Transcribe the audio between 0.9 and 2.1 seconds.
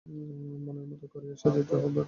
মতো করিয়া সাজাইতে তাঁহার বড়ো আনন্দ।